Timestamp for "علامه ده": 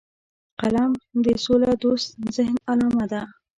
2.71-3.21